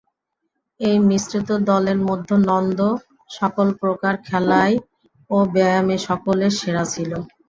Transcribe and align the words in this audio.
এই 0.79 0.97
মিশ্রিত 1.07 1.49
দলের 1.69 1.99
মধ্যে 2.07 2.35
নন্দ 2.49 2.79
সকলপ্রকার 3.29 4.13
খেলায় 4.27 4.75
ও 5.29 5.37
ব্যায়ামে 5.53 5.95
সকলের 6.07 6.51
সেরা 6.59 6.83
ছিল। 6.93 7.11